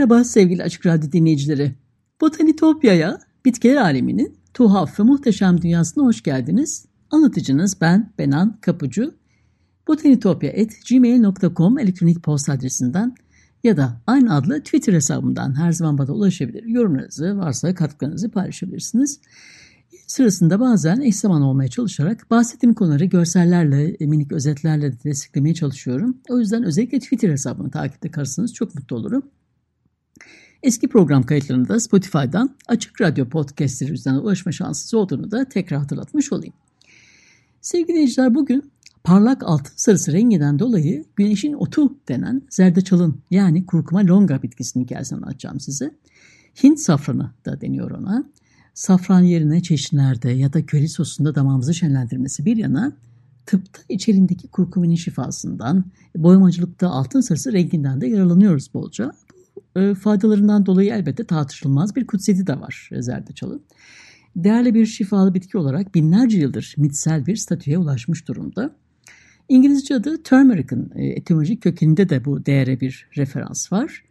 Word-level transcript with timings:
Merhaba 0.00 0.24
sevgili 0.24 0.62
Açık 0.62 0.86
Radyo 0.86 1.12
dinleyicileri. 1.12 1.74
Botanitopya'ya, 2.20 3.18
bitkiler 3.44 3.76
aleminin 3.76 4.36
tuhaf 4.54 5.00
ve 5.00 5.02
muhteşem 5.02 5.62
dünyasına 5.62 6.04
hoş 6.04 6.22
geldiniz. 6.22 6.86
Anlatıcınız 7.10 7.80
ben 7.80 8.12
Benan 8.18 8.58
Kapucu. 8.60 9.14
botanitopya.gmail.com 9.88 11.78
elektronik 11.78 12.22
posta 12.22 12.52
adresinden 12.52 13.14
ya 13.64 13.76
da 13.76 14.00
aynı 14.06 14.34
adlı 14.34 14.60
Twitter 14.60 14.92
hesabımdan 14.92 15.60
her 15.60 15.72
zaman 15.72 15.98
bana 15.98 16.12
ulaşabilir. 16.12 16.64
Yorumlarınızı 16.64 17.36
varsa 17.36 17.74
katkılarınızı 17.74 18.30
paylaşabilirsiniz. 18.30 19.20
Sırasında 20.06 20.60
bazen 20.60 21.00
eş 21.00 21.16
zaman 21.16 21.42
olmaya 21.42 21.68
çalışarak 21.68 22.30
bahsettiğim 22.30 22.74
konuları 22.74 23.04
görsellerle, 23.04 23.96
minik 24.00 24.32
özetlerle 24.32 24.92
de 24.92 25.02
desteklemeye 25.04 25.54
çalışıyorum. 25.54 26.16
O 26.28 26.38
yüzden 26.38 26.64
özellikle 26.64 26.98
Twitter 26.98 27.30
hesabımı 27.30 27.70
takipte 27.70 28.10
kalırsanız 28.10 28.54
çok 28.54 28.74
mutlu 28.74 28.96
olurum. 28.96 29.22
Eski 30.62 30.88
program 30.88 31.22
kayıtlarını 31.22 31.68
da 31.68 31.80
Spotify'dan 31.80 32.56
Açık 32.66 33.00
Radyo 33.00 33.28
podcastleri 33.28 33.92
üzerinden 33.92 34.22
ulaşma 34.22 34.52
şansınız 34.52 34.94
olduğunu 34.94 35.30
da 35.30 35.44
tekrar 35.44 35.78
hatırlatmış 35.78 36.32
olayım. 36.32 36.54
Sevgili 37.60 37.88
dinleyiciler 37.88 38.34
bugün 38.34 38.70
parlak 39.04 39.42
altın 39.42 39.72
sarısı 39.76 40.12
renginden 40.12 40.58
dolayı 40.58 41.04
güneşin 41.16 41.52
otu 41.52 41.98
denen 42.08 42.42
zerdeçalın 42.50 43.20
yani 43.30 43.66
kurkuma 43.66 44.06
longa 44.06 44.42
bitkisinin 44.42 44.84
hikayesini 44.84 45.16
anlatacağım 45.16 45.60
size. 45.60 45.94
Hint 46.62 46.80
safranı 46.80 47.30
da 47.44 47.60
deniyor 47.60 47.90
ona. 47.90 48.24
Safran 48.74 49.20
yerine 49.20 49.62
çeşnilerde 49.62 50.30
ya 50.30 50.52
da 50.52 50.66
köri 50.66 50.88
sosunda 50.88 51.34
damağımızı 51.34 51.74
şenlendirmesi 51.74 52.44
bir 52.44 52.56
yana 52.56 52.92
tıpta 53.46 53.82
içerindeki 53.88 54.48
kurkuminin 54.48 54.94
şifasından, 54.94 55.84
boyamacılıkta 56.16 56.88
altın 56.88 57.20
sarısı 57.20 57.52
renginden 57.52 58.00
de 58.00 58.06
yararlanıyoruz 58.06 58.74
bolca 58.74 59.12
e, 59.76 59.94
faydalarından 59.94 60.66
dolayı 60.66 60.92
elbette 60.92 61.24
tartışılmaz 61.24 61.96
bir 61.96 62.06
kutsiyeti 62.06 62.46
de 62.46 62.60
var 62.60 62.90
zerdeçalın. 62.92 63.62
Değerli 64.36 64.74
bir 64.74 64.86
şifalı 64.86 65.34
bitki 65.34 65.58
olarak 65.58 65.94
binlerce 65.94 66.38
yıldır 66.38 66.74
mitsel 66.76 67.26
bir 67.26 67.36
statüye 67.36 67.78
ulaşmış 67.78 68.28
durumda. 68.28 68.76
İngilizce 69.48 69.94
adı 69.94 70.22
turmeric'in 70.22 70.92
e, 70.94 71.06
etimolojik 71.06 71.62
kökeninde 71.62 72.08
de 72.08 72.24
bu 72.24 72.46
değere 72.46 72.80
bir 72.80 73.08
referans 73.16 73.72
var. 73.72 74.04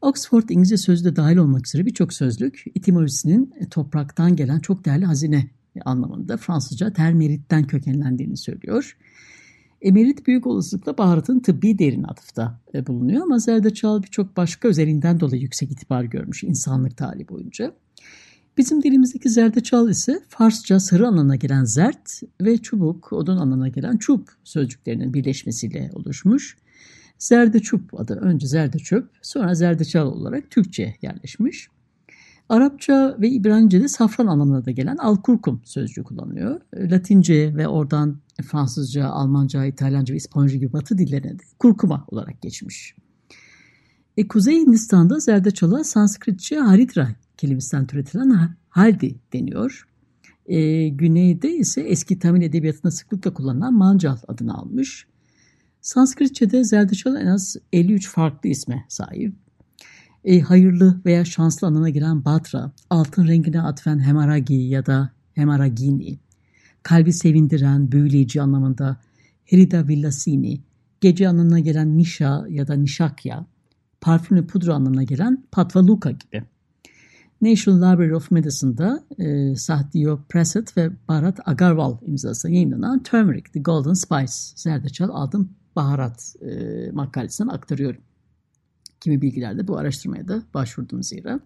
Oxford 0.00 0.48
İngilizce 0.48 0.76
sözü 0.76 1.04
de 1.04 1.16
dahil 1.16 1.36
olmak 1.36 1.66
üzere 1.66 1.86
birçok 1.86 2.12
sözlük 2.12 2.64
etimolojisinin 2.74 3.54
e, 3.60 3.68
topraktan 3.68 4.36
gelen 4.36 4.58
çok 4.58 4.84
değerli 4.84 5.04
hazine 5.04 5.50
anlamında 5.84 6.36
Fransızca 6.36 6.92
termeritten 6.92 7.64
kökenlendiğini 7.64 8.36
söylüyor. 8.36 8.96
Emerit 9.84 10.26
büyük 10.26 10.46
olasılıkla 10.46 10.98
baharatın 10.98 11.40
tıbbi 11.40 11.78
değerine 11.78 12.06
atıfta 12.06 12.60
e, 12.74 12.86
bulunuyor 12.86 13.22
ama 13.22 13.38
zerdeçal 13.38 14.02
birçok 14.02 14.36
başka 14.36 14.68
özelliğinden 14.68 15.20
dolayı 15.20 15.42
yüksek 15.42 15.70
itibar 15.70 16.04
görmüş 16.04 16.44
insanlık 16.44 16.96
tarihi 16.96 17.28
boyunca. 17.28 17.74
Bizim 18.58 18.82
dilimizdeki 18.82 19.28
zerdeçal 19.28 19.90
ise 19.90 20.20
Farsça 20.28 20.80
sarı 20.80 21.06
anlamına 21.06 21.36
gelen 21.36 21.64
zert 21.64 22.22
ve 22.40 22.58
çubuk, 22.58 23.12
odun 23.12 23.36
anlamına 23.36 23.68
gelen 23.68 23.96
çup 23.96 24.28
sözcüklerinin 24.44 25.14
birleşmesiyle 25.14 25.90
oluşmuş. 25.94 26.56
Zerdeçup 27.18 28.00
adı 28.00 28.14
önce 28.14 28.46
zerdeçöp 28.46 29.08
sonra 29.22 29.54
zerdeçal 29.54 30.06
olarak 30.06 30.50
Türkçe 30.50 30.96
yerleşmiş. 31.02 31.68
Arapça 32.48 33.16
ve 33.20 33.28
İbranice'de 33.28 33.88
safran 33.88 34.26
anlamına 34.26 34.64
da 34.64 34.70
gelen 34.70 34.96
alkurkum 34.96 35.60
sözcüğü 35.64 36.02
kullanılıyor. 36.02 36.60
Latince 36.76 37.56
ve 37.56 37.68
oradan 37.68 38.18
Fransızca, 38.42 39.06
Almanca, 39.06 39.64
İtalyanca 39.64 40.12
ve 40.12 40.16
İspanyolca 40.16 40.56
gibi 40.56 40.72
batı 40.72 40.98
dillerine 40.98 41.38
de 41.38 41.42
kurkuma 41.58 42.04
olarak 42.08 42.42
geçmiş. 42.42 42.94
E, 44.16 44.28
Kuzey 44.28 44.60
Hindistan'da 44.60 45.18
zerdeçala 45.18 45.84
Sanskritçe 45.84 46.56
haridra 46.56 47.08
kelimesinden 47.36 47.86
türetilen 47.86 48.56
haldi 48.68 49.18
deniyor. 49.32 49.88
E, 50.46 50.88
güneyde 50.88 51.56
ise 51.56 51.80
eski 51.80 52.18
Tamil 52.18 52.42
edebiyatında 52.42 52.90
sıklıkla 52.90 53.34
kullanılan 53.34 53.74
mancal 53.74 54.16
adını 54.28 54.54
almış. 54.54 55.06
Sanskritçe'de 55.80 56.64
zerdeçal 56.64 57.16
en 57.16 57.26
az 57.26 57.56
53 57.72 58.08
farklı 58.08 58.48
isme 58.48 58.84
sahip 58.88 59.43
e, 60.24 60.40
hayırlı 60.40 61.00
veya 61.06 61.24
şanslı 61.24 61.66
anlamına 61.66 61.90
gelen 61.90 62.24
batra, 62.24 62.72
altın 62.90 63.28
rengine 63.28 63.62
atfen 63.62 63.98
hemaragi 63.98 64.54
ya 64.54 64.86
da 64.86 65.10
hemaragini, 65.34 66.18
kalbi 66.82 67.12
sevindiren, 67.12 67.92
büyüleyici 67.92 68.42
anlamında 68.42 68.96
herida 69.44 69.88
villasini, 69.88 70.60
gece 71.00 71.28
anlamına 71.28 71.60
gelen 71.60 71.98
nişa 71.98 72.44
ya 72.48 72.68
da 72.68 72.74
nişakya, 72.74 73.46
parfümlü 74.00 74.46
pudra 74.46 74.74
anlamına 74.74 75.02
gelen 75.02 75.44
patvaluka 75.52 76.10
gibi. 76.10 76.42
National 77.42 77.92
Library 77.92 78.14
of 78.14 78.30
Medicine'da 78.30 79.04
e, 79.18 79.56
Sahdiyo 79.56 80.20
Prasad 80.28 80.76
ve 80.76 80.90
Bharat 81.08 81.48
Agarwal 81.48 81.96
imzası 82.06 82.50
yayınlanan 82.50 83.02
Turmeric, 83.02 83.52
The 83.52 83.60
Golden 83.60 83.92
Spice, 83.92 84.32
zerdeçal 84.56 85.08
altın 85.08 85.50
baharat 85.76 86.34
e, 86.40 86.90
makalesinden 86.92 87.54
aktarıyorum 87.54 88.00
kimi 89.04 89.22
bilgilerde 89.22 89.68
bu 89.68 89.78
araştırmaya 89.78 90.28
da 90.28 90.42
başvurdum 90.54 91.02
zira. 91.02 91.40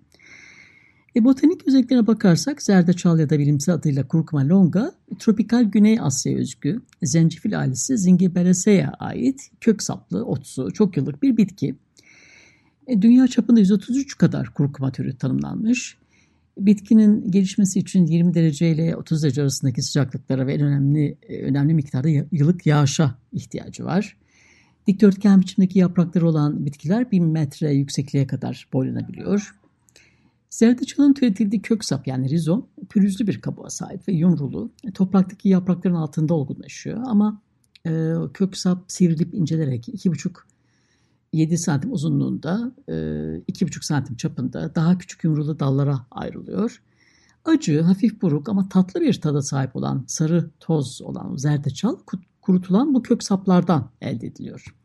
E, 1.16 1.24
botanik 1.24 1.68
özelliklerine 1.68 2.06
bakarsak 2.06 2.62
zerdeçal 2.62 3.18
ya 3.18 3.30
da 3.30 3.38
bilimsel 3.38 3.74
adıyla 3.74 4.08
kurkuma 4.08 4.48
longa, 4.48 4.92
tropikal 5.18 5.64
Güney 5.64 6.00
Asya 6.00 6.38
özgü, 6.38 6.82
zencefil 7.02 7.60
ailesi 7.60 7.98
Zingiberaceae 7.98 8.86
ait 8.98 9.50
kök 9.60 9.82
saplı, 9.82 10.24
otsu, 10.24 10.72
çok 10.72 10.96
yıllık 10.96 11.22
bir 11.22 11.36
bitki. 11.36 11.74
E, 12.86 13.02
dünya 13.02 13.26
çapında 13.26 13.60
133 13.60 14.18
kadar 14.18 14.54
kurkuma 14.54 14.92
türü 14.92 15.16
tanımlanmış. 15.16 15.98
Bitkinin 16.58 17.30
gelişmesi 17.30 17.78
için 17.78 18.06
20 18.06 18.34
derece 18.34 18.70
ile 18.70 18.96
30 18.96 19.22
derece 19.22 19.42
arasındaki 19.42 19.82
sıcaklıklara 19.82 20.46
ve 20.46 20.54
en 20.54 20.60
önemli 20.60 21.18
önemli 21.28 21.74
miktarda 21.74 22.08
yıllık 22.32 22.66
yağışa 22.66 23.18
ihtiyacı 23.32 23.84
var. 23.84 24.16
Dikdörtgen 24.88 25.40
biçimdeki 25.40 25.78
yaprakları 25.78 26.28
olan 26.28 26.66
bitkiler 26.66 27.10
1000 27.10 27.24
metre 27.24 27.72
yüksekliğe 27.72 28.26
kadar 28.26 28.68
boylanabiliyor. 28.72 29.54
Zerdeçalın 30.50 31.14
türetildiği 31.14 31.62
kök 31.62 31.84
sap 31.84 32.06
yani 32.06 32.30
rizom 32.30 32.66
pürüzlü 32.88 33.26
bir 33.26 33.40
kabuğa 33.40 33.70
sahip 33.70 34.08
ve 34.08 34.12
yumrulu. 34.12 34.70
Topraktaki 34.94 35.48
yaprakların 35.48 35.94
altında 35.94 36.34
olgunlaşıyor 36.34 37.02
ama 37.06 37.42
e, 37.86 38.12
kök 38.34 38.56
sap 38.56 38.84
sivrilip 38.88 39.34
incelerek 39.34 39.88
2,5 39.88 40.30
7 41.32 41.58
santim 41.58 41.92
uzunluğunda, 41.92 42.72
e, 42.88 42.92
2,5 42.92 43.84
santim 43.84 44.16
çapında 44.16 44.74
daha 44.74 44.98
küçük 44.98 45.24
yumrulu 45.24 45.58
dallara 45.58 46.06
ayrılıyor. 46.10 46.82
Acı, 47.44 47.80
hafif 47.80 48.22
buruk 48.22 48.48
ama 48.48 48.68
tatlı 48.68 49.00
bir 49.00 49.20
tada 49.20 49.42
sahip 49.42 49.76
olan 49.76 50.04
sarı 50.06 50.50
toz 50.60 51.02
olan 51.02 51.36
zerdeçal 51.36 51.96
kurutulan 52.42 52.94
bu 52.94 53.02
kök 53.02 53.22
saplardan 53.22 53.90
elde 54.00 54.26
ediliyor. 54.26 54.77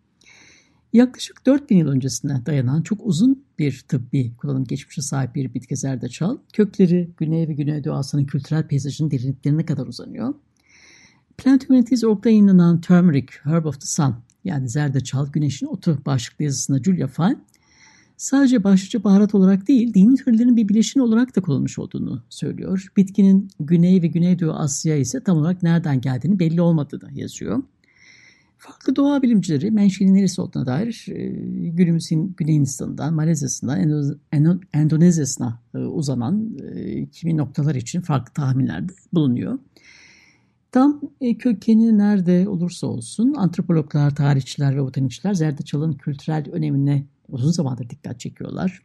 Yaklaşık 0.93 1.45
4000 1.45 1.77
yıl 1.77 1.87
öncesine 1.87 2.45
dayanan 2.45 2.81
çok 2.81 3.05
uzun 3.05 3.43
bir 3.59 3.85
tıbbi 3.87 4.35
kullanım 4.37 4.63
geçmişe 4.63 5.01
sahip 5.01 5.35
bir 5.35 5.53
bitki 5.53 5.75
zerdeçal, 5.75 6.37
kökleri 6.53 7.09
Güney 7.17 7.47
ve 7.47 7.53
Güneydoğu 7.53 7.93
Asya'nın 7.93 8.25
kültürel 8.25 8.67
peyzajının 8.67 9.11
derinliklerine 9.11 9.65
kadar 9.65 9.87
uzanıyor. 9.87 10.33
Plant 11.37 11.69
Humanities.org'da 11.69 12.29
yayınlanan 12.29 12.81
Turmeric, 12.81 13.27
Herb 13.43 13.65
of 13.65 13.81
the 13.81 13.87
Sun 13.87 14.15
yani 14.43 14.69
zerdeçal, 14.69 15.31
güneşin 15.31 15.65
otu 15.65 16.01
başlıklı 16.05 16.45
yazısında 16.45 16.83
Julia 16.83 17.07
Fine, 17.07 17.37
sadece 18.17 18.63
başlıca 18.63 19.03
baharat 19.03 19.35
olarak 19.35 19.67
değil, 19.67 19.93
dini 19.93 20.15
türlerin 20.15 20.57
bir 20.57 20.69
bileşini 20.69 21.03
olarak 21.03 21.35
da 21.35 21.41
kullanılmış 21.41 21.79
olduğunu 21.79 22.23
söylüyor. 22.29 22.91
Bitkinin 22.97 23.49
Güney 23.59 24.01
ve 24.01 24.07
Güneydoğu 24.07 24.53
Asya 24.53 24.95
ise 24.95 25.23
tam 25.23 25.37
olarak 25.37 25.63
nereden 25.63 26.01
geldiğini 26.01 26.39
belli 26.39 26.61
olmadığını 26.61 27.13
yazıyor. 27.13 27.63
Farklı 28.63 28.95
doğa 28.95 29.21
bilimcileri 29.21 29.71
menşeinin 29.71 30.13
neresi 30.13 30.41
olduğuna 30.41 30.65
dair 30.65 31.05
e, 31.09 31.27
günümüz 31.69 32.09
Güney 32.37 32.55
Hindistan'dan, 32.55 33.13
Malezya'sından 33.13 34.19
Endonezya'sına 34.73 35.59
e, 35.75 35.77
uzanan 35.77 36.57
e, 36.75 37.05
kimi 37.05 37.37
noktalar 37.37 37.75
için 37.75 38.01
farklı 38.01 38.33
tahminlerde 38.33 38.93
bulunuyor. 39.13 39.59
Tam 40.71 41.01
e, 41.21 41.37
kökeni 41.37 41.97
nerede 41.97 42.49
olursa 42.49 42.87
olsun 42.87 43.33
antropologlar, 43.33 44.15
tarihçiler 44.15 44.75
ve 44.75 44.81
botanikçiler 44.81 45.33
zerdeçalın 45.33 45.93
kültürel 45.93 46.49
önemine 46.51 47.05
uzun 47.29 47.51
zamandır 47.51 47.89
dikkat 47.89 48.19
çekiyorlar. 48.19 48.81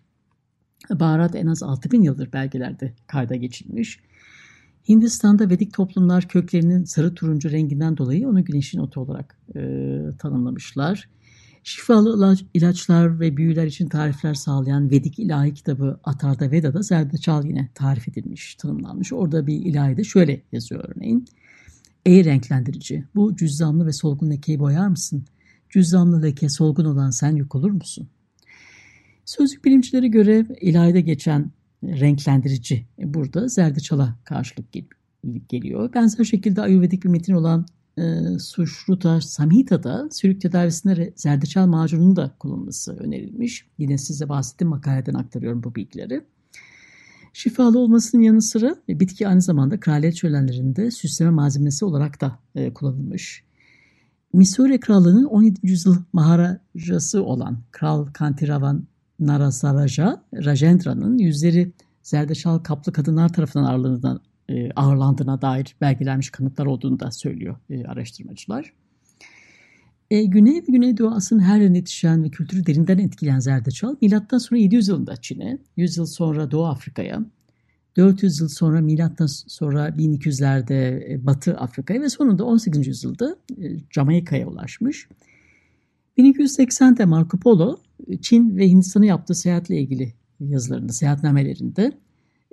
Baharat 0.90 1.34
en 1.34 1.46
az 1.46 1.62
6000 1.62 2.02
yıldır 2.02 2.32
belgelerde 2.32 2.94
kayda 3.06 3.36
geçilmiş. 3.36 4.00
Hindistan'da 4.88 5.50
Vedik 5.50 5.74
toplumlar 5.74 6.28
köklerinin 6.28 6.84
sarı 6.84 7.14
turuncu 7.14 7.50
renginden 7.50 7.96
dolayı 7.96 8.28
onu 8.28 8.44
güneşin 8.44 8.78
otu 8.78 9.00
olarak 9.00 9.38
e, 9.54 9.60
tanımlamışlar. 10.18 11.08
Şifalı 11.62 12.36
ilaçlar 12.54 13.20
ve 13.20 13.36
büyüler 13.36 13.66
için 13.66 13.88
tarifler 13.88 14.34
sağlayan 14.34 14.90
Vedik 14.90 15.18
ilahi 15.18 15.54
kitabı 15.54 16.00
Atarda 16.04 16.50
Veda'da 16.50 16.82
zerdeçal 16.82 17.44
yine 17.44 17.68
tarif 17.74 18.08
edilmiş, 18.08 18.54
tanımlanmış. 18.54 19.12
Orada 19.12 19.46
bir 19.46 19.54
ilahi 19.54 19.96
de 19.96 20.04
şöyle 20.04 20.42
yazıyor 20.52 20.84
örneğin. 20.88 21.24
Ey 22.06 22.24
renklendirici, 22.24 23.04
bu 23.14 23.36
cüzzamlı 23.36 23.86
ve 23.86 23.92
solgun 23.92 24.30
lekeyi 24.30 24.58
boyar 24.58 24.88
mısın? 24.88 25.24
Cüzzamlı 25.70 26.22
leke 26.22 26.48
solgun 26.48 26.84
olan 26.84 27.10
sen 27.10 27.36
yok 27.36 27.54
olur 27.54 27.70
musun? 27.70 28.08
Sözlük 29.24 29.64
bilimcilere 29.64 30.08
göre 30.08 30.46
ilahide 30.60 31.00
geçen 31.00 31.50
renklendirici 31.82 32.86
burada 32.98 33.48
zerdeçala 33.48 34.16
karşılık 34.24 34.72
gel 34.72 34.84
geliyor. 35.48 35.94
Benzer 35.94 36.24
şekilde 36.24 36.62
Ayurvedik 36.62 37.04
bir 37.04 37.08
metin 37.08 37.32
olan 37.32 37.66
e, 37.98 38.38
Sushruta 38.38 39.20
Samhita'da 39.20 40.08
sürük 40.12 40.40
tedavisinde 40.40 41.12
zerdeçal 41.16 41.66
macununun 41.66 42.16
da 42.16 42.34
kullanılması 42.38 42.92
önerilmiş. 42.92 43.66
Yine 43.78 43.98
size 43.98 44.28
bahsettiğim 44.28 44.68
makaleden 44.68 45.14
aktarıyorum 45.14 45.62
bu 45.62 45.74
bilgileri. 45.74 46.24
Şifalı 47.32 47.78
olmasının 47.78 48.22
yanı 48.22 48.42
sıra 48.42 48.76
bitki 48.88 49.28
aynı 49.28 49.42
zamanda 49.42 49.80
kraliyet 49.80 50.16
şölenlerinde 50.16 50.90
süsleme 50.90 51.30
malzemesi 51.30 51.84
olarak 51.84 52.20
da 52.20 52.38
e, 52.54 52.74
kullanılmış. 52.74 53.44
Missouri 54.32 54.80
Krallığı'nın 54.80 55.24
17. 55.24 55.60
yüzyıl 55.62 55.96
maharajası 56.12 57.24
olan 57.24 57.62
Kral 57.70 58.06
Kantiravan 58.06 58.86
Narasaraja 59.20 60.22
Rajendra'nın 60.34 61.18
yüzleri 61.18 61.72
zerdeçal 62.02 62.58
kaplı 62.58 62.92
kadınlar 62.92 63.32
tarafından 63.32 63.64
ağırlandığına, 63.64 64.20
e, 64.48 64.70
ağırlandığına 64.70 65.42
dair 65.42 65.76
belgelenmiş 65.80 66.30
kanıtlar 66.30 66.66
olduğunu 66.66 67.00
da 67.00 67.10
söylüyor 67.10 67.56
e, 67.70 67.84
araştırmacılar. 67.84 68.72
E, 70.10 70.24
Güney 70.24 70.56
ve 70.56 70.66
Güneydoğu 70.68 71.10
Asya'nın 71.10 71.42
her 71.42 71.60
yerine 71.60 71.76
yetişen 71.76 72.24
ve 72.24 72.30
kültürü 72.30 72.66
derinden 72.66 72.98
etkileyen 72.98 73.38
zerdeçal, 73.38 73.96
milattan 74.02 74.38
sonra 74.38 74.60
700 74.60 74.88
yılında 74.88 75.16
Çin'e, 75.16 75.58
100 75.76 75.96
yıl 75.96 76.06
sonra 76.06 76.50
Doğu 76.50 76.66
Afrika'ya, 76.66 77.24
400 77.96 78.40
yıl 78.40 78.48
sonra 78.48 78.80
milattan 78.80 79.26
sonra 79.26 79.88
1200'lerde 79.88 81.12
e, 81.12 81.26
Batı 81.26 81.56
Afrika'ya 81.56 82.00
ve 82.00 82.08
sonunda 82.08 82.44
18. 82.44 82.86
yüzyılda 82.86 83.36
Jamaika'ya 83.90 84.48
ulaşmış. 84.48 85.08
1280'de 86.18 87.04
Marco 87.04 87.38
Polo 87.38 87.78
Çin 88.16 88.56
ve 88.56 88.68
Hindistan'ı 88.68 89.06
yaptığı 89.06 89.34
seyahatle 89.34 89.80
ilgili 89.80 90.14
yazılarında, 90.40 90.92
seyahatnamelerinde 90.92 91.92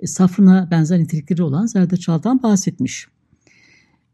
e, 0.00 0.06
safrına 0.06 0.70
benzer 0.70 0.98
nitelikleri 0.98 1.42
olan 1.42 1.66
zerdeçaldan 1.66 2.42
bahsetmiş. 2.42 3.06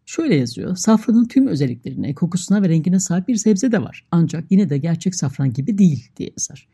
Şöyle 0.06 0.34
yazıyor. 0.34 0.76
Safranın 0.76 1.24
tüm 1.24 1.46
özelliklerine, 1.46 2.14
kokusuna 2.14 2.62
ve 2.62 2.68
rengine 2.68 3.00
sahip 3.00 3.28
bir 3.28 3.36
sebze 3.36 3.72
de 3.72 3.82
var. 3.82 4.06
Ancak 4.10 4.44
yine 4.50 4.70
de 4.70 4.78
gerçek 4.78 5.14
safran 5.14 5.52
gibi 5.52 5.78
değil 5.78 6.10
diye 6.16 6.30
yazar. 6.38 6.68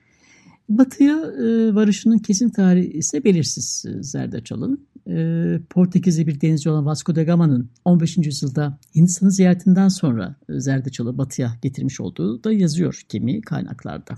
Batıya 0.68 1.16
e, 1.16 1.74
varışının 1.74 2.18
kesin 2.18 2.50
tarihi 2.50 2.90
ise 2.90 3.24
belirsiz 3.24 3.84
e, 3.88 4.02
zerdeçalın. 4.02 4.86
E, 5.06 5.60
Portekizli 5.70 6.26
bir 6.26 6.40
denizci 6.40 6.70
olan 6.70 6.86
Vasco 6.86 7.14
da 7.14 7.22
Gama'nın 7.22 7.70
15. 7.84 8.16
yüzyılda 8.16 8.78
Hindistan'ı 8.94 9.30
ziyaretinden 9.30 9.88
sonra 9.88 10.36
e, 10.48 10.60
zerdeçalı 10.60 11.18
batıya 11.18 11.52
getirmiş 11.62 12.00
olduğu 12.00 12.44
da 12.44 12.52
yazıyor 12.52 13.02
kimi 13.08 13.40
kaynaklarda. 13.40 14.14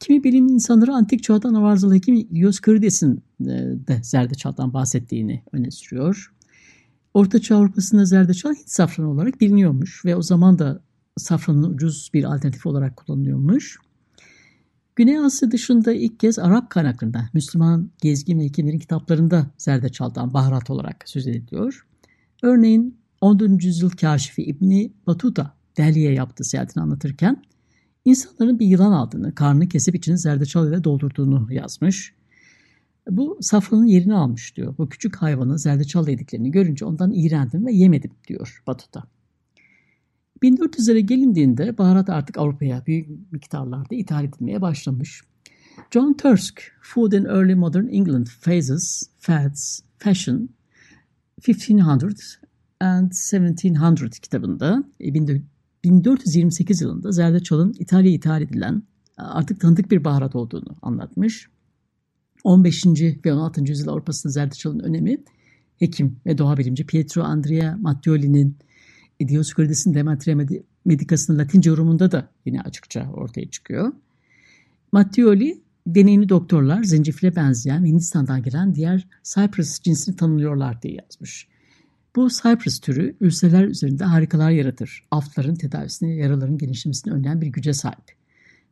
Kimi 0.00 0.24
bilim 0.24 0.48
insanları 0.48 0.92
antik 0.92 1.22
çağdan 1.22 1.54
avarzalı 1.54 1.94
hekim 1.94 2.34
Dioskürides'in 2.34 3.22
e, 3.40 3.46
de 3.88 4.00
zerdeçaldan 4.02 4.74
bahsettiğini 4.74 5.42
öne 5.52 5.70
sürüyor. 5.70 6.32
Ortaçağ 7.14 7.56
Avrupa'sında 7.56 8.04
zerdeçal 8.04 8.54
hiç 8.54 8.68
safran 8.68 9.06
olarak 9.06 9.40
biliniyormuş 9.40 10.04
ve 10.04 10.16
o 10.16 10.22
zaman 10.22 10.58
da 10.58 10.82
safranın 11.16 11.62
ucuz 11.62 12.10
bir 12.14 12.24
alternatif 12.24 12.66
olarak 12.66 12.96
kullanılıyormuş. 12.96 13.78
Güney 14.96 15.18
Asya 15.18 15.50
dışında 15.50 15.92
ilk 15.92 16.20
kez 16.20 16.38
Arap 16.38 16.70
kaynaklarında 16.70 17.28
Müslüman 17.34 17.90
gezgin 18.02 18.38
ve 18.38 18.44
hekimlerin 18.44 18.78
kitaplarında 18.78 19.46
zerdeçaldan 19.58 20.34
baharat 20.34 20.70
olarak 20.70 21.04
söz 21.06 21.26
ediliyor. 21.26 21.86
Örneğin 22.42 22.98
14. 23.20 23.64
yüzyıl 23.64 23.90
kaşifi 23.90 24.42
İbni 24.42 24.92
Batuta 25.06 25.54
Delhi'ye 25.76 26.12
yaptığı 26.12 26.44
seyahatini 26.44 26.82
anlatırken 26.82 27.42
insanların 28.04 28.58
bir 28.58 28.66
yılan 28.66 28.92
aldığını, 28.92 29.34
karnını 29.34 29.68
kesip 29.68 29.94
içini 29.94 30.18
zerdeçal 30.18 30.68
ile 30.68 30.84
doldurduğunu 30.84 31.52
yazmış. 31.52 32.14
Bu 33.10 33.38
safranın 33.40 33.86
yerini 33.86 34.14
almış 34.14 34.56
diyor. 34.56 34.74
Bu 34.78 34.88
küçük 34.88 35.16
hayvanı 35.16 35.58
zerdeçal 35.58 36.08
yediklerini 36.08 36.50
görünce 36.50 36.84
ondan 36.84 37.12
iğrendim 37.12 37.66
ve 37.66 37.72
yemedim 37.72 38.10
diyor 38.28 38.62
Batuta. 38.66 39.04
1400'lere 40.42 40.98
gelindiğinde 40.98 41.78
baharat 41.78 42.10
artık 42.10 42.38
Avrupa'ya 42.38 42.86
büyük 42.86 43.32
miktarlarda 43.32 43.94
ithal 43.94 44.24
edilmeye 44.24 44.60
başlamış. 44.60 45.22
John 45.90 46.12
Tursk, 46.12 46.62
Food 46.82 47.12
in 47.12 47.24
Early 47.24 47.54
Modern 47.54 47.86
England 47.88 48.26
Phases, 48.26 49.10
Fads, 49.18 49.80
Fashion 49.98 50.48
1500 51.48 52.38
and 52.80 53.12
1700 53.12 54.18
kitabında 54.18 54.84
1428 55.84 56.80
yılında 56.80 57.12
zerdeçalın 57.12 57.74
İtalya'ya 57.78 58.16
ithal 58.16 58.42
edilen 58.42 58.82
artık 59.16 59.60
tanıdık 59.60 59.90
bir 59.90 60.04
baharat 60.04 60.36
olduğunu 60.36 60.76
anlatmış. 60.82 61.48
15. 62.44 62.86
ve 63.24 63.32
16. 63.32 63.64
yüzyıl 63.64 63.88
Avrupa'sında 63.88 64.32
zerdeçalın 64.32 64.78
önemi 64.78 65.18
hekim 65.76 66.16
ve 66.26 66.38
doğa 66.38 66.56
bilimci 66.56 66.86
Pietro 66.86 67.22
Andrea 67.22 67.76
Mattioli'nin 67.76 68.56
Dioscorides'in 69.28 69.94
Demetria 69.94 70.36
Medicas'ın 70.84 71.38
Latince 71.38 71.70
yorumunda 71.70 72.12
da 72.12 72.28
yine 72.46 72.60
açıkça 72.60 73.10
ortaya 73.12 73.50
çıkıyor. 73.50 73.92
Mattioli 74.92 75.62
deneyimli 75.86 76.28
doktorlar 76.28 76.82
zencefile 76.82 77.36
benzeyen 77.36 77.84
Hindistan'dan 77.84 78.42
gelen 78.42 78.74
diğer 78.74 79.08
Cyprus 79.22 79.80
cinsini 79.80 80.16
tanımlıyorlar 80.16 80.82
diye 80.82 80.94
yazmış. 80.94 81.48
Bu 82.16 82.28
Cyprus 82.28 82.80
türü 82.80 83.16
ülserler 83.20 83.64
üzerinde 83.64 84.04
harikalar 84.04 84.50
yaratır. 84.50 85.06
Aftların 85.10 85.54
tedavisine, 85.54 86.14
yaraların 86.14 86.58
genişlemesini 86.58 87.12
önleyen 87.12 87.40
bir 87.40 87.46
güce 87.46 87.72
sahip. 87.72 88.04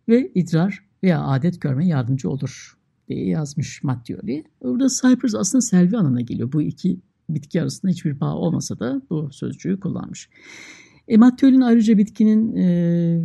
Ve 0.09 0.33
idrar 0.35 0.85
veya 1.03 1.25
adet 1.25 1.61
görme 1.61 1.87
yardımcı 1.87 2.31
olur 2.31 2.79
diye 3.09 3.27
yazmış 3.27 3.83
Mattioli. 3.83 4.45
Burada 4.63 4.87
Cyprus 5.03 5.35
aslında 5.35 5.63
selvi 5.63 5.97
anlamına 5.97 6.21
geliyor. 6.21 6.53
Bu 6.53 6.63
iki 6.63 7.01
bitki 7.29 7.63
arasında 7.63 7.93
hiçbir 7.93 8.21
bağ 8.21 8.35
olmasa 8.35 8.79
da 8.79 9.03
bu 9.11 9.29
sözcüğü 9.33 9.81
kullanmış. 9.81 10.29
E, 11.09 11.17
Mattioli'nin 11.17 11.61
ayrıca 11.61 11.99
bitkinin 11.99 12.57
e, 12.57 13.21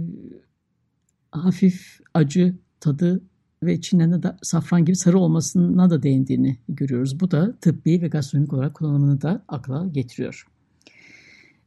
hafif 1.32 2.00
acı 2.13 2.55
tadı 2.79 3.22
ve 3.65 3.82
çinlerde 3.82 4.24
da 4.24 4.38
safran 4.41 4.86
gibi 4.86 4.96
sarı 4.96 5.20
olmasına 5.20 5.89
da 5.89 6.03
değindiğini 6.03 6.58
görüyoruz. 6.70 7.20
Bu 7.20 7.32
da 7.32 7.55
tıbbi 7.62 8.01
ve 8.01 8.08
gastronomik 8.08 8.53
olarak 8.53 8.74
kullanımını 8.74 9.22
da 9.22 9.43
akla 9.48 9.88
getiriyor. 9.88 10.48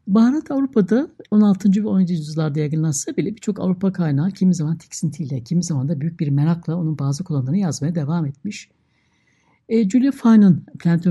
Baharat 0.07 0.51
Avrupa'da 0.51 1.09
16. 1.31 1.85
ve 1.85 1.89
17. 1.89 2.13
yüzyıllarda 2.13 2.61
yaygınlaşsa 2.61 3.17
bile 3.17 3.35
birçok 3.35 3.61
Avrupa 3.61 3.93
kaynağı 3.93 4.31
kimi 4.31 4.55
zaman 4.55 4.79
tiksintiyle, 4.79 5.41
kimi 5.41 5.63
zaman 5.65 5.89
da 5.89 6.01
büyük 6.01 6.21
bir 6.21 6.29
merakla 6.29 6.77
onun 6.77 6.99
bazı 6.99 7.25
kullanımlarını 7.25 7.59
yazmaya 7.59 7.95
devam 7.95 8.27
etmiş. 8.27 8.71
E, 9.69 9.89
Julia 9.89 10.13
Fine'ın 10.13 10.65
Plant 10.79 11.07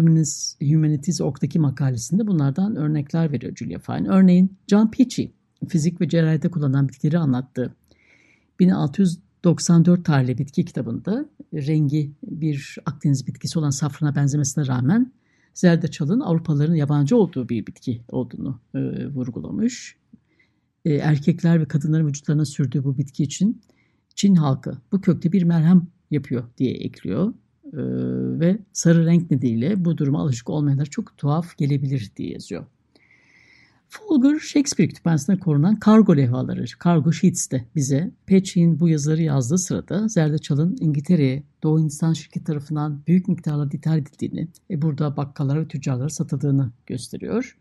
Humanities 0.62 1.22
Org'daki 1.22 1.60
makalesinde 1.60 2.28
bunlardan 2.28 2.76
örnekler 2.76 3.32
veriyor 3.32 3.56
Julia 3.56 3.80
Fine. 3.80 4.10
Örneğin 4.10 4.58
John 4.68 4.92
Peachy, 4.92 5.28
fizik 5.68 6.02
ve 6.02 6.10
cerrahide 6.10 6.52
kullanılan 6.52 6.90
bitkileri 6.90 7.18
anlattı. 7.18 7.76
1600 8.60 9.20
94 9.46 10.06
tarihli 10.06 10.38
bitki 10.38 10.66
kitabında 10.66 11.30
rengi 11.54 12.12
bir 12.24 12.78
Akdeniz 12.86 13.28
bitkisi 13.28 13.60
olan 13.60 13.70
safrana 13.70 14.16
benzemesine 14.16 14.68
rağmen 14.68 15.12
zerdeçalın 15.54 16.20
Avrupalıların 16.20 16.76
yabancı 16.76 17.18
olduğu 17.18 17.50
bir 17.50 17.68
bitki 17.68 18.02
olduğunu 18.08 18.60
e, 18.76 19.08
vurgulamış. 19.08 19.96
E, 20.86 20.94
erkekler 20.94 21.60
ve 21.60 21.66
kadınların 21.66 22.08
vücutlarına 22.08 22.46
sürdüğü 22.46 22.84
bu 22.84 22.98
bitki 22.98 23.24
için 23.24 23.62
Çin 24.16 24.36
halkı 24.36 24.78
bu 24.92 25.02
kökte 25.02 25.32
bir 25.32 25.44
merhem 25.44 25.88
yapıyor 26.12 26.44
diye 26.58 26.74
ekliyor. 26.74 27.34
E, 27.74 27.82
ve 28.40 28.60
sarı 28.74 29.06
renk 29.06 29.32
nedeniyle 29.32 29.86
bu 29.86 29.98
duruma 29.98 30.22
alışık 30.22 30.50
olmayanlar 30.50 30.86
çok 30.86 31.18
tuhaf 31.18 31.58
gelebilir 31.58 32.12
diye 32.18 32.32
yazıyor. 32.32 32.66
Folger 33.90 34.40
Shakespeare 34.40 34.88
kütüphanesinde 34.88 35.40
korunan 35.40 35.80
kargo 35.80 36.18
levhaları, 36.18 36.66
kargo 36.80 37.12
sheets 37.12 37.52
de 37.52 37.66
bize 37.76 38.12
Patch'in 38.28 38.80
bu 38.80 38.90
yazıları 38.90 39.22
yazdığı 39.22 39.58
sırada 39.58 40.08
Zerdeçal'ın 40.08 40.78
İngiltere'ye 40.80 41.44
Doğu 41.64 41.80
Hindistan 41.80 42.14
şirketi 42.14 42.46
tarafından 42.46 43.02
büyük 43.08 43.28
miktarlarda 43.28 43.78
ithal 43.78 43.98
edildiğini 43.98 44.48
ve 44.70 44.82
burada 44.82 45.18
bakkallara 45.18 45.60
ve 45.62 45.68
tüccarlara 45.68 46.10
satıldığını 46.10 46.72
gösteriyor. 46.86 47.58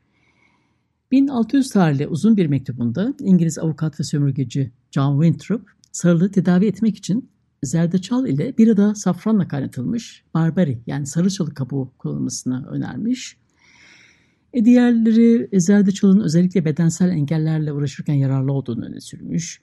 1600 1.11 1.71
tarihli 1.71 2.07
uzun 2.07 2.37
bir 2.37 2.47
mektubunda 2.47 3.15
İngiliz 3.21 3.59
avukat 3.59 4.01
ve 4.01 4.05
sömürgeci 4.05 4.73
John 4.91 5.23
Winthrop 5.23 5.71
sarılığı 5.93 6.31
tedavi 6.31 6.67
etmek 6.67 6.97
için 6.97 7.29
zerdeçal 7.63 8.27
ile 8.27 8.59
bir 8.59 8.69
ada 8.69 8.95
safranla 8.95 9.49
kaynatılmış 9.49 10.25
barbari 10.35 10.79
yani 10.87 11.07
sarı 11.07 11.31
çalı 11.31 11.55
kabuğu 11.55 11.93
kullanılmasını 11.99 12.67
önermiş. 12.67 13.37
E 14.55 14.65
diğerleri 14.65 15.49
e, 15.53 15.61
zerdeçalın 15.61 16.21
özellikle 16.21 16.65
bedensel 16.65 17.09
engellerle 17.09 17.73
uğraşırken 17.73 18.15
yararlı 18.15 18.53
olduğunu 18.53 18.85
öne 18.85 19.01
sürmüş. 19.01 19.61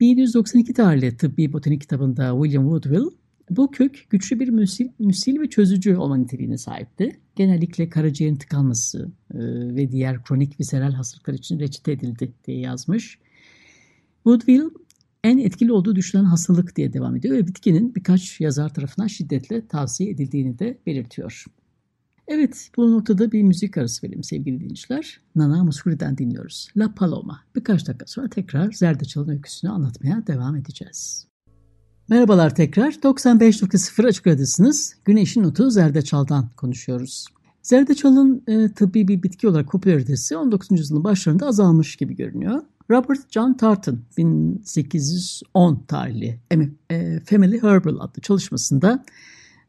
1792 0.00 0.72
tarihli 0.72 1.16
tıbbi 1.16 1.52
botanik 1.52 1.80
kitabında 1.80 2.32
William 2.42 2.64
Woodville 2.64 3.10
bu 3.50 3.70
kök 3.70 4.06
güçlü 4.10 4.40
bir 4.40 4.48
müsil, 4.48 4.88
müsil 4.98 5.40
ve 5.40 5.50
çözücü 5.50 5.96
olma 5.96 6.16
niteliğine 6.16 6.58
sahipti. 6.58 7.20
Genellikle 7.36 7.88
karaciğerin 7.88 8.36
tıkanması 8.36 9.10
e, 9.34 9.38
ve 9.76 9.92
diğer 9.92 10.24
kronik 10.24 10.60
viseral 10.60 10.92
hastalıklar 10.92 11.34
için 11.34 11.60
reçete 11.60 11.92
edildi 11.92 12.32
diye 12.46 12.58
yazmış. 12.58 13.18
Woodville 14.14 14.70
en 15.24 15.38
etkili 15.38 15.72
olduğu 15.72 15.96
düşünülen 15.96 16.26
hastalık 16.26 16.76
diye 16.76 16.92
devam 16.92 17.16
ediyor 17.16 17.36
ve 17.36 17.46
bitkinin 17.46 17.94
birkaç 17.94 18.40
yazar 18.40 18.74
tarafından 18.74 19.06
şiddetle 19.06 19.66
tavsiye 19.66 20.10
edildiğini 20.10 20.58
de 20.58 20.78
belirtiyor. 20.86 21.44
Evet, 22.28 22.70
bu 22.76 22.92
noktada 22.92 23.32
bir 23.32 23.42
müzik 23.42 23.76
arası 23.78 24.06
verelim 24.06 24.24
sevgili 24.24 24.60
dinleyiciler. 24.60 25.20
Nana 25.36 25.64
Muscuri'den 25.64 26.18
dinliyoruz. 26.18 26.68
La 26.76 26.94
Paloma. 26.94 27.40
Birkaç 27.56 27.88
dakika 27.88 28.06
sonra 28.06 28.28
tekrar 28.28 28.72
Zerdeçal'ın 28.72 29.28
öyküsünü 29.28 29.70
anlatmaya 29.70 30.26
devam 30.26 30.56
edeceğiz. 30.56 31.26
Merhabalar 32.08 32.54
tekrar. 32.54 32.92
95.0 32.92 34.06
Açık 34.06 34.26
Radyosu'nuz. 34.26 34.92
Güneşin 35.04 35.42
Notu 35.42 35.70
Zerdeçal'dan 35.70 36.48
konuşuyoruz. 36.56 37.26
Zerdeçal'ın 37.62 38.42
e, 38.46 38.72
tıbbi 38.72 39.08
bir 39.08 39.22
bitki 39.22 39.48
olarak 39.48 39.68
popülaritesi 39.68 40.36
19. 40.36 40.70
yüzyılın 40.70 41.04
başlarında 41.04 41.46
azalmış 41.46 41.96
gibi 41.96 42.16
görünüyor. 42.16 42.62
Robert 42.90 43.32
John 43.32 43.54
Tartan 43.54 43.98
1810 44.16 45.84
tarihli 45.88 46.40
e, 46.90 47.20
Family 47.20 47.62
Herbal 47.62 48.00
adlı 48.00 48.22
çalışmasında 48.22 49.04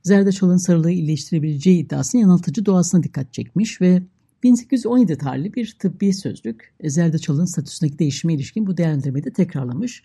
zerdeçalın 0.05 0.57
sarılığı 0.57 0.91
iyileştirebileceği 0.91 1.85
iddiasının 1.85 2.21
yanıltıcı 2.21 2.65
doğasına 2.65 3.03
dikkat 3.03 3.33
çekmiş 3.33 3.81
ve 3.81 4.03
1817 4.43 5.17
tarihli 5.17 5.53
bir 5.53 5.75
tıbbi 5.79 6.13
sözlük 6.13 6.73
e, 6.79 6.89
zerdeçalın 6.89 7.45
statüsündeki 7.45 7.99
değişime 7.99 8.33
ilişkin 8.33 8.67
bu 8.67 8.77
değerlendirmeyi 8.77 9.25
de 9.25 9.33
tekrarlamış. 9.33 10.03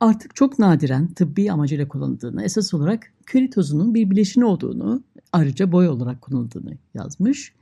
Artık 0.00 0.36
çok 0.36 0.58
nadiren 0.58 1.08
tıbbi 1.08 1.52
amacıyla 1.52 1.88
kullanıldığını, 1.88 2.44
esas 2.44 2.74
olarak 2.74 3.12
köri 3.26 3.50
tozunun 3.50 3.94
bir 3.94 4.10
bileşini 4.10 4.44
olduğunu, 4.44 5.02
ayrıca 5.32 5.72
boy 5.72 5.88
olarak 5.88 6.22
kullanıldığını 6.22 6.78
yazmış. 6.94 7.52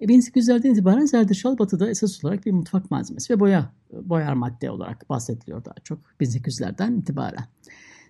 1800'lerden 0.00 0.68
e, 0.68 0.72
itibaren 0.72 1.06
zerdeçal 1.06 1.58
batıda 1.58 1.90
esas 1.90 2.24
olarak 2.24 2.46
bir 2.46 2.52
mutfak 2.52 2.90
malzemesi 2.90 3.34
ve 3.34 3.40
boya 3.40 3.72
boyar 3.92 4.32
madde 4.32 4.70
olarak 4.70 5.08
bahsediliyor 5.08 5.64
daha 5.64 5.74
çok 5.84 5.98
1800'lerden 6.20 7.00
itibaren. 7.00 7.44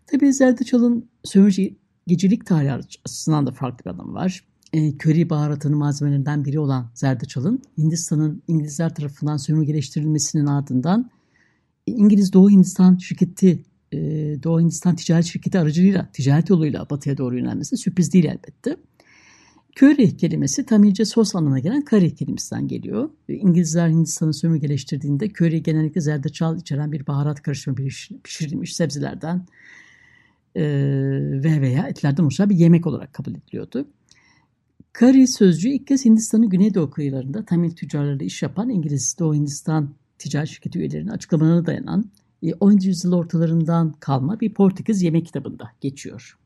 Tabii 0.06 0.32
zerdeçalın 0.32 1.08
sömürgecilik 2.08 2.46
tarihi 2.46 2.72
açısından 2.72 3.46
da 3.46 3.52
farklı 3.52 3.84
bir 3.84 3.90
anlamı 3.90 4.14
var. 4.14 4.44
E, 4.72 4.96
köri 4.96 5.30
baharatının 5.30 5.78
malzemelerinden 5.78 6.44
biri 6.44 6.58
olan 6.58 6.90
zerdeçalın 6.94 7.62
Hindistan'ın 7.78 8.42
İngilizler 8.48 8.94
tarafından 8.94 9.36
sömürgeleştirilmesinin 9.36 10.46
ardından 10.46 11.10
İngiliz 11.86 12.32
Doğu 12.32 12.50
Hindistan 12.50 12.96
şirketi 12.96 13.62
e, 13.92 13.98
Doğu 14.42 14.60
Hindistan 14.60 14.96
ticaret 14.96 15.24
şirketi 15.24 15.58
aracılığıyla 15.58 16.08
ticaret 16.12 16.50
yoluyla 16.50 16.90
batıya 16.90 17.16
doğru 17.16 17.38
yönelmesi 17.38 17.76
sürpriz 17.76 18.12
değil 18.12 18.24
elbette. 18.24 18.76
Curry 19.82 20.16
kelimesi 20.16 20.66
Tamilce 20.66 21.04
sos 21.04 21.34
anlamına 21.34 21.58
gelen 21.58 21.84
curry 21.92 22.14
kelimesinden 22.14 22.68
geliyor. 22.68 23.10
İngilizler 23.28 23.88
Hindistan'ı 23.88 24.34
sömürgeleştirdiğinde 24.34 25.28
curry 25.28 25.62
genellikle 25.62 26.00
zerdeçal 26.00 26.58
içeren 26.58 26.92
bir 26.92 27.06
baharat 27.06 27.42
karışımı 27.42 27.76
pişirilmiş 28.24 28.76
sebzelerden 28.76 29.46
e, 30.56 30.62
ve 31.44 31.60
veya 31.60 31.86
etlerden 31.86 32.22
oluşan 32.22 32.50
bir 32.50 32.56
yemek 32.56 32.86
olarak 32.86 33.12
kabul 33.12 33.34
ediliyordu. 33.34 33.88
Curry 35.02 35.26
sözcüğü 35.26 35.68
ilk 35.68 35.86
kez 35.86 36.04
Hindistan'ın 36.04 36.48
güneydoğu 36.48 36.90
kıyılarında 36.90 37.44
Tamil 37.44 37.70
tüccarlarıyla 37.70 38.26
iş 38.26 38.42
yapan 38.42 38.70
İngiliz 38.70 39.16
Doğu 39.18 39.34
Hindistan 39.34 39.94
ticaret 40.18 40.48
şirketi 40.48 40.78
üyelerinin 40.78 41.10
açıklamalarına 41.10 41.66
dayanan 41.66 42.10
10. 42.60 42.72
E, 42.72 42.74
yüzyıl 42.82 43.12
ortalarından 43.12 43.92
kalma 44.00 44.40
bir 44.40 44.54
Portekiz 44.54 45.02
yemek 45.02 45.26
kitabında 45.26 45.70
geçiyor. 45.80 46.38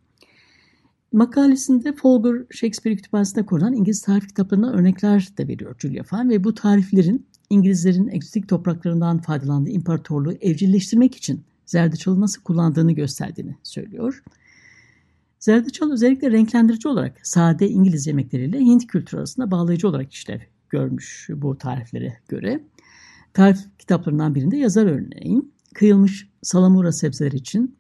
Makalesinde 1.13 1.93
Folger 1.93 2.45
Shakespeare 2.51 2.97
kütüphanesinde 2.97 3.47
korunan 3.47 3.73
İngiliz 3.73 4.03
tarif 4.03 4.29
kitaplarından 4.29 4.75
örnekler 4.75 5.29
de 5.39 5.49
veriyor 5.49 5.77
Julia 5.79 6.03
Fan 6.03 6.31
ve 6.31 6.45
bu 6.45 6.55
tariflerin 6.55 7.27
İngilizlerin 7.51 8.09
egzotik 8.09 8.49
topraklarından 8.49 9.19
faydalandığı 9.19 9.71
imparatorluğu 9.71 10.33
evcilleştirmek 10.33 11.15
için 11.15 11.45
zerdeçalı 11.73 12.21
nasıl 12.21 12.43
kullandığını 12.43 12.93
gösterdiğini 12.93 13.57
söylüyor. 13.63 14.23
Zerdeçal 15.39 15.93
özellikle 15.93 16.31
renklendirici 16.31 16.89
olarak 16.89 17.27
sade 17.27 17.69
İngiliz 17.69 18.07
yemekleriyle 18.07 18.59
Hint 18.59 18.87
kültürü 18.87 19.19
arasında 19.19 19.51
bağlayıcı 19.51 19.89
olarak 19.89 20.13
işlev 20.13 20.41
görmüş 20.69 21.29
bu 21.35 21.59
tariflere 21.59 22.19
göre. 22.29 22.65
Tarif 23.35 23.59
kitaplarından 23.79 24.35
birinde 24.35 24.57
yazar 24.57 24.87
örneğin 24.87 25.53
kıyılmış 25.75 26.29
salamura 26.43 26.93
sebzeler 26.93 27.33
için 27.33 27.77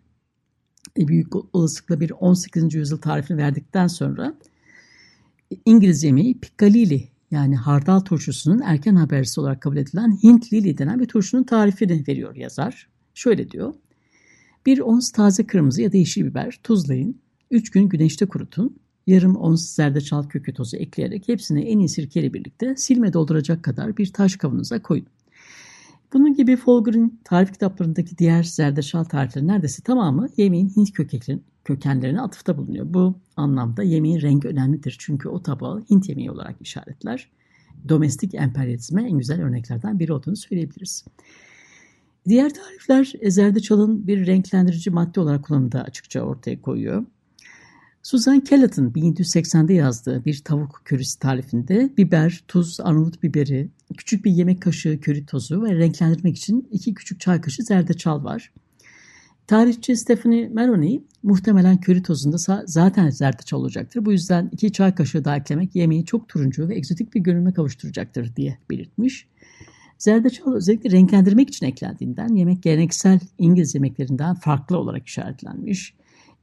e, 0.98 1.08
büyük 1.08 1.56
olasılıkla 1.56 2.00
bir 2.00 2.10
18. 2.10 2.74
yüzyıl 2.74 2.98
tarifini 2.98 3.38
verdikten 3.38 3.86
sonra 3.86 4.34
İngiliz 5.64 6.04
yemeği 6.04 6.40
piccalilli 6.40 7.08
yani 7.30 7.56
hardal 7.56 8.00
turşusunun 8.00 8.60
erken 8.64 8.96
habercisi 8.96 9.40
olarak 9.40 9.62
kabul 9.62 9.76
edilen 9.76 10.22
Hint 10.22 10.52
lili 10.52 10.78
denen 10.78 11.00
bir 11.00 11.06
turşunun 11.06 11.44
tarifini 11.44 12.04
veriyor 12.08 12.36
yazar. 12.36 12.91
Şöyle 13.14 13.50
diyor. 13.50 13.74
Bir 14.66 14.78
ons 14.78 15.10
taze 15.10 15.46
kırmızı 15.46 15.82
ya 15.82 15.92
da 15.92 15.96
yeşil 15.96 16.24
biber 16.24 16.60
tuzlayın. 16.62 17.20
3 17.50 17.70
gün 17.70 17.88
güneşte 17.88 18.26
kurutun. 18.26 18.76
Yarım 19.06 19.36
ons 19.36 19.74
zerdeçal 19.74 20.28
kökü 20.28 20.54
tozu 20.54 20.76
ekleyerek 20.76 21.28
hepsini 21.28 21.64
en 21.64 21.78
iyi 21.78 21.88
sirkeyle 21.88 22.34
birlikte 22.34 22.76
silme 22.76 23.12
dolduracak 23.12 23.62
kadar 23.62 23.96
bir 23.96 24.12
taş 24.12 24.36
kavanoza 24.36 24.82
koyun. 24.82 25.06
Bunun 26.12 26.34
gibi 26.34 26.56
Folger'ın 26.56 27.20
tarif 27.24 27.52
kitaplarındaki 27.52 28.18
diğer 28.18 28.42
zerdeçal 28.42 29.04
tarifleri 29.04 29.46
neredeyse 29.46 29.82
tamamı 29.82 30.28
yemeğin 30.36 30.68
Hint 30.76 30.92
kökenlerine 31.64 32.20
atıfta 32.20 32.56
bulunuyor. 32.56 32.86
Bu 32.94 33.14
anlamda 33.36 33.82
yemeğin 33.82 34.20
rengi 34.20 34.48
önemlidir 34.48 34.96
çünkü 34.98 35.28
o 35.28 35.42
tabağı 35.42 35.80
Hint 35.90 36.08
yemeği 36.08 36.30
olarak 36.30 36.56
işaretler. 36.60 37.30
Domestik 37.88 38.34
emperyalizme 38.34 39.02
en 39.02 39.18
güzel 39.18 39.42
örneklerden 39.42 39.98
biri 39.98 40.12
olduğunu 40.12 40.36
söyleyebiliriz. 40.36 41.04
Diğer 42.28 42.54
tarifler 42.54 43.12
zerdeçalın 43.30 44.06
bir 44.06 44.26
renklendirici 44.26 44.90
madde 44.90 45.20
olarak 45.20 45.44
kullanımda 45.44 45.82
açıkça 45.82 46.20
ortaya 46.20 46.62
koyuyor. 46.62 47.04
Susan 48.02 48.40
Kelleton 48.40 48.90
1780'de 48.90 49.74
yazdığı 49.74 50.24
bir 50.24 50.38
tavuk 50.44 50.82
körisi 50.84 51.18
tarifinde 51.18 51.90
biber, 51.96 52.44
tuz, 52.48 52.80
arnavut 52.80 53.22
biberi, 53.22 53.68
küçük 53.96 54.24
bir 54.24 54.30
yemek 54.30 54.62
kaşığı 54.62 55.00
köri 55.00 55.26
tozu 55.26 55.62
ve 55.62 55.74
renklendirmek 55.74 56.36
için 56.36 56.68
iki 56.70 56.94
küçük 56.94 57.20
çay 57.20 57.40
kaşığı 57.40 57.62
zerdeçal 57.62 58.24
var. 58.24 58.52
Tarihçi 59.46 59.96
Stephanie 59.96 60.48
Maroney 60.48 61.02
muhtemelen 61.22 61.76
köri 61.76 62.02
tozunda 62.02 62.64
zaten 62.66 63.10
zerdeçal 63.10 63.58
olacaktır. 63.58 64.04
Bu 64.04 64.12
yüzden 64.12 64.48
iki 64.52 64.72
çay 64.72 64.94
kaşığı 64.94 65.24
daha 65.24 65.36
eklemek 65.36 65.76
yemeği 65.76 66.04
çok 66.04 66.28
turuncu 66.28 66.68
ve 66.68 66.76
egzotik 66.76 67.14
bir 67.14 67.20
görünüme 67.20 67.52
kavuşturacaktır 67.52 68.36
diye 68.36 68.58
belirtmiş. 68.70 69.26
Zerdeçal 70.02 70.54
özellikle 70.54 70.90
renklendirmek 70.90 71.48
için 71.48 71.66
eklendiğinden 71.66 72.34
yemek 72.34 72.62
geleneksel 72.62 73.20
İngiliz 73.38 73.74
yemeklerinden 73.74 74.34
farklı 74.34 74.78
olarak 74.78 75.06
işaretlenmiş. 75.06 75.94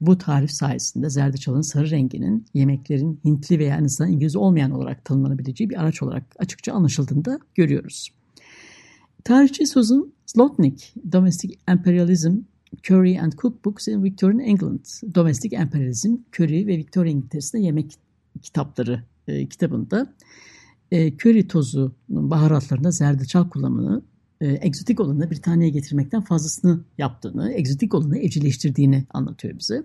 Bu 0.02 0.18
tarif 0.18 0.52
sayesinde 0.52 1.10
zerdeçalın 1.10 1.62
sarı 1.62 1.90
renginin 1.90 2.46
yemeklerin 2.54 3.20
Hintli 3.26 3.60
veya 3.60 3.78
en 3.78 3.84
azından 3.84 4.12
İngiliz 4.12 4.36
olmayan 4.36 4.72
olarak 4.72 5.06
tanımlanabileceği 5.06 5.70
bir 5.70 5.82
araç 5.82 6.04
olarak 6.04 6.24
açıkça 6.40 6.74
anlaşıldığını 6.74 7.26
da 7.26 7.40
görüyoruz. 7.56 8.10
Tarihçi 9.24 9.68
Susan 9.68 10.14
Slotnick, 10.26 10.94
Domestic 11.12 11.56
Imperialism, 11.72 12.38
Curry 12.90 13.20
and 13.22 13.34
Cookbooks 13.34 13.88
in 13.88 14.04
Victorian 14.04 14.40
England, 14.40 14.86
Domestic 15.16 15.58
Imperialism, 15.58 16.16
Curry 16.40 16.68
ve 16.68 16.78
Victoria 16.78 17.12
İngiltere'sinde 17.12 17.62
yemek 17.62 17.94
kitapları 18.42 19.04
e, 19.28 19.46
kitabında 19.46 20.14
e, 20.92 21.18
köri 21.18 21.48
tozu 21.48 21.96
baharatlarında 22.10 22.92
zerdeçal 22.92 23.50
kullanımını 23.50 24.02
e, 24.42 24.58
egzotik 24.62 25.00
olanı 25.00 25.32
Britanya'ya 25.32 25.70
getirmekten 25.70 26.22
fazlasını 26.22 26.80
yaptığını, 26.98 27.54
egzotik 27.54 27.94
olanı 27.94 28.18
evcilleştirdiğini 28.18 29.06
anlatıyor 29.10 29.60
bize. 29.60 29.84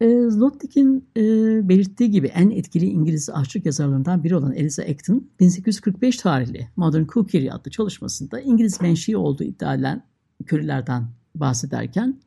E, 0.00 0.06
Zlotnik'in 0.30 1.08
e, 1.16 1.22
belirttiği 1.68 2.10
gibi 2.10 2.26
en 2.26 2.50
etkili 2.50 2.86
İngiliz 2.86 3.30
aşık 3.30 3.66
yazarlarından 3.66 4.24
biri 4.24 4.36
olan 4.36 4.52
Eliza 4.52 4.82
Acton, 4.82 5.26
1845 5.40 6.16
tarihli 6.16 6.68
Modern 6.76 7.04
Cookery 7.04 7.52
adlı 7.52 7.70
çalışmasında 7.70 8.40
İngiliz 8.40 8.80
menşei 8.80 9.16
olduğu 9.16 9.44
iddia 9.44 9.74
edilen 9.74 10.02
körilerden 10.46 11.08
bahsederken 11.34 12.20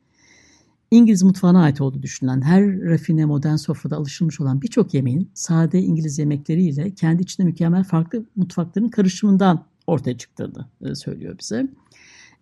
İngiliz 0.90 1.22
mutfağına 1.22 1.62
ait 1.62 1.80
olduğu 1.80 2.02
düşünülen 2.02 2.40
her 2.40 2.80
rafine 2.80 3.24
modern 3.24 3.56
sofrada 3.56 3.96
alışılmış 3.96 4.40
olan 4.40 4.62
birçok 4.62 4.94
yemeğin 4.94 5.30
sade 5.34 5.80
İngiliz 5.80 6.18
yemekleriyle 6.18 6.94
kendi 6.94 7.22
içinde 7.22 7.46
mükemmel 7.46 7.84
farklı 7.84 8.24
mutfakların 8.36 8.88
karışımından 8.88 9.64
ortaya 9.86 10.18
çıktığını 10.18 10.66
e, 10.82 10.94
söylüyor 10.94 11.38
bize. 11.38 11.68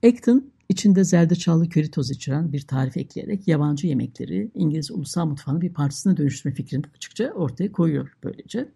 Acton 0.07 0.50
içinde 0.69 1.05
zerdeçallı 1.05 1.69
köri 1.69 1.90
tozu 1.90 2.12
içeren 2.12 2.52
bir 2.52 2.61
tarif 2.61 2.97
ekleyerek 2.97 3.49
yabancı 3.49 3.87
yemekleri 3.87 4.50
İngiliz 4.55 4.90
ulusal 4.90 5.26
mutfağının 5.26 5.61
bir 5.61 5.73
parçasına 5.73 6.17
dönüştürme 6.17 6.55
fikrini 6.55 6.85
açıkça 6.97 7.33
ortaya 7.33 7.73
koyuyor 7.73 8.17
böylece. 8.25 8.69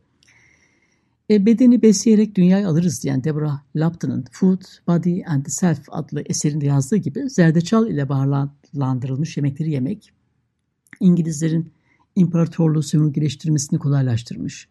E, 1.33 1.47
bedeni 1.47 1.83
besleyerek 1.83 2.35
dünyayı 2.35 2.69
alırız 2.69 3.03
diyen 3.03 3.25
Deborah 3.25 3.61
Lapton'ın 3.77 4.25
Food, 4.33 4.63
Body 4.87 5.23
and 5.27 5.45
the 5.45 5.51
Self 5.51 5.79
adlı 5.91 6.23
eserinde 6.27 6.67
yazdığı 6.67 6.97
gibi 6.97 7.31
zerdeçal 7.31 7.91
ile 7.91 8.09
baharlandırılmış 8.09 9.37
yemekleri 9.37 9.71
yemek 9.71 10.13
İngilizlerin 11.01 11.71
imparatorluğu 12.17 12.83
sömürgeleştirmesini 12.83 13.79
kolaylaştırmış. 13.79 14.69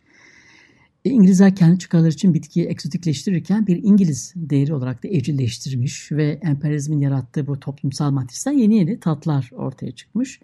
E, 1.05 1.09
İngilizler 1.09 1.55
kendi 1.55 1.79
çıkarları 1.79 2.11
için 2.11 2.33
bitkiyi 2.33 2.65
eksotikleştirirken 2.65 3.67
bir 3.67 3.83
İngiliz 3.83 4.33
değeri 4.35 4.73
olarak 4.73 5.03
da 5.03 5.07
evcilleştirmiş 5.07 6.11
ve 6.11 6.39
emperyalizmin 6.43 7.01
yarattığı 7.01 7.47
bu 7.47 7.59
toplumsal 7.59 8.11
matristen 8.11 8.51
yeni 8.51 8.75
yeni 8.75 8.99
tatlar 8.99 9.49
ortaya 9.53 9.91
çıkmış. 9.91 10.39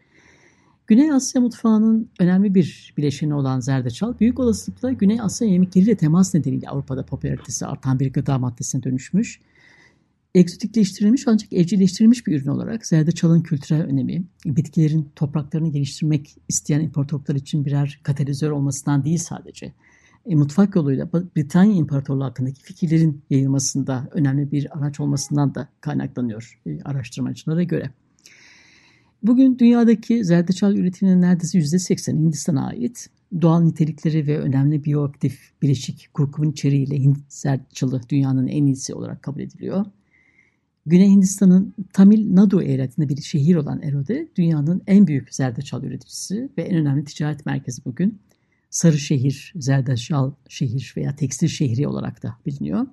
Güney 0.88 1.12
Asya 1.12 1.41
mutfağının 1.41 2.10
önemli 2.20 2.56
bir 2.56 2.94
bileşeni 2.98 3.34
olan 3.34 3.60
zerdeçal 3.60 4.20
büyük 4.20 4.39
olasılıkla 4.39 4.91
Güney 4.91 5.22
Asya 5.22 5.48
yemekleriyle 5.48 5.96
temas 5.96 6.34
nedeniyle 6.34 6.70
Avrupa'da 6.70 7.06
popülaritesi 7.06 7.65
artan 7.65 8.00
bir 8.00 8.13
gıda 8.13 8.38
maddesine 8.38 8.84
dönüşmüş. 8.84 9.39
Egzotikleştirilmiş 10.36 11.27
ancak 11.27 11.53
evcilleştirilmiş 11.53 12.27
bir 12.27 12.41
ürün 12.41 12.48
olarak 12.48 12.86
zerdeçalın 12.88 13.41
kültürel 13.41 13.82
önemi, 13.82 14.24
bitkilerin 14.46 15.10
topraklarını 15.15 15.72
geliştirmek 15.72 16.36
isteyen 16.48 16.79
imparatorluklar 16.79 17.36
için 17.36 17.65
birer 17.65 18.00
katalizör 18.03 18.51
olmasından 18.51 19.03
değil 19.03 19.17
sadece, 19.17 19.74
e, 20.25 20.36
mutfak 20.36 20.75
yoluyla 20.75 21.10
Britanya 21.13 21.75
İmparatorluğu 21.75 22.24
hakkındaki 22.24 22.63
fikirlerin 22.63 23.22
yayılmasında 23.29 24.10
önemli 24.12 24.51
bir 24.51 24.77
araç 24.77 25.00
olmasından 25.00 25.56
da 25.56 25.67
kaynaklanıyor 25.82 26.60
e, 26.65 26.82
araştırmacılara 26.82 27.63
göre. 27.63 27.91
Bugün 29.24 29.60
dünyadaki 29.60 30.26
zerdeçal 30.26 30.76
üretiminin 30.76 31.22
neredeyse 31.22 31.60
%80 31.60 32.18
Hindistan'a 32.18 32.68
ait. 32.68 33.10
Doğal 33.42 33.62
nitelikleri 33.62 34.28
ve 34.28 34.40
önemli 34.40 34.84
biyoaktif 34.86 35.52
bileşik 35.62 36.10
kurkumun 36.14 36.52
içeriğiyle 36.52 36.96
Hint 37.00 37.18
zerdeçalı 37.30 38.02
dünyanın 38.10 38.48
en 38.48 38.66
iyisi 38.66 38.94
olarak 38.94 39.24
kabul 39.24 39.40
ediliyor. 39.40 39.86
Güney 40.86 41.10
Hindistan'ın 41.10 41.74
Tamil 41.94 42.36
Nadu 42.36 42.62
eyaletinde 42.62 43.10
bir 43.10 43.22
şehir 43.22 43.56
olan 43.56 43.82
Erode, 43.82 44.28
dünyanın 44.36 44.82
en 44.88 45.08
büyük 45.08 45.36
zerdeçal 45.36 45.84
üreticisi 45.84 46.50
ve 46.58 46.62
en 46.62 46.78
önemli 46.78 47.06
ticaret 47.06 47.46
merkezi 47.46 47.86
bugün. 47.86 48.20
Sarı 48.70 48.98
şehir, 48.98 49.54
zerdeçal 49.56 50.32
şehir 50.50 50.94
veya 50.98 51.16
tekstil 51.16 51.48
şehri 51.48 51.88
olarak 51.88 52.24
da 52.24 52.38
biliniyor. 52.46 52.88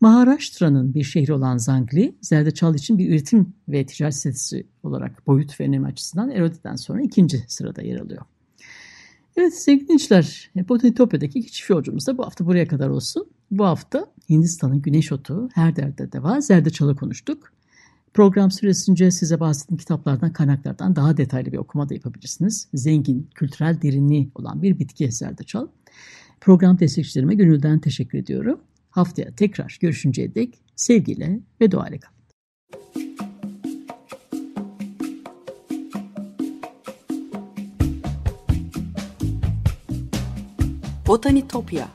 Maharashtra'nın 0.00 0.94
bir 0.94 1.04
şehri 1.04 1.32
olan 1.32 1.56
Zangli, 1.56 2.16
zerdeçal 2.20 2.74
için 2.74 2.98
bir 2.98 3.10
üretim 3.10 3.54
ve 3.68 3.86
ticaret 3.86 4.14
sitesi 4.14 4.66
olarak 4.82 5.26
boyut 5.26 5.60
ve 5.60 5.64
önemi 5.64 5.86
açısından 5.86 6.30
Erode'den 6.30 6.76
sonra 6.76 7.02
ikinci 7.02 7.44
sırada 7.48 7.82
yer 7.82 8.00
alıyor. 8.00 8.22
Evet 9.36 9.54
sevgili 9.54 9.84
dinleyiciler, 9.84 10.50
Botanitopya'daki 10.68 11.46
çift 11.46 11.70
yolculuğumuz 11.70 12.06
da 12.06 12.18
bu 12.18 12.26
hafta 12.26 12.46
buraya 12.46 12.68
kadar 12.68 12.88
olsun. 12.88 13.26
Bu 13.50 13.64
hafta 13.64 14.06
Hindistan'ın 14.30 14.82
güneş 14.82 15.12
otu, 15.12 15.48
her 15.54 15.76
derde 15.76 16.12
de 16.12 16.22
var, 16.22 16.40
zerdeçalı 16.40 16.96
konuştuk. 16.96 17.52
Program 18.14 18.50
süresince 18.50 19.10
size 19.10 19.40
bahsettiğim 19.40 19.78
kitaplardan, 19.78 20.32
kaynaklardan 20.32 20.96
daha 20.96 21.16
detaylı 21.16 21.52
bir 21.52 21.58
okuma 21.58 21.88
da 21.88 21.94
yapabilirsiniz. 21.94 22.68
Zengin, 22.74 23.30
kültürel 23.34 23.82
derinliği 23.82 24.30
olan 24.34 24.62
bir 24.62 24.78
bitki 24.78 25.12
zerdeçal. 25.12 25.66
Program 26.40 26.78
destekçilerime 26.78 27.34
gönülden 27.34 27.78
teşekkür 27.78 28.18
ediyorum. 28.18 28.60
Haftaya 28.90 29.34
tekrar 29.34 29.78
görüşünceye 29.80 30.34
dek 30.34 30.58
sevgiyle 30.76 31.40
ve 31.60 31.70
duayla 31.70 31.98
kalın. 32.00 32.18
Botanitopya 41.06 41.88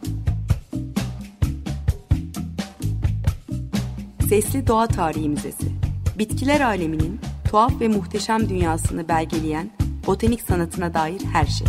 Sesli 4.30 4.68
Doğa 4.68 4.88
Tarihi 4.88 5.30
Müzesi 5.30 5.72
Bitkiler 6.20 6.62
aleminin 6.62 7.20
tuhaf 7.50 7.82
ve 7.82 7.88
muhteşem 7.88 8.50
dünyasını 8.50 9.08
belgeleyen 9.08 9.70
botanik 10.08 10.42
sanatına 10.42 10.94
dair 10.94 11.22
her 11.34 11.46
şey. 11.46 11.68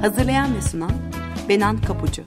Hazırlayan 0.00 0.54
ve 0.54 0.60
sunan 0.60 1.09
Benan 1.50 1.80
Kapucu 1.82 2.22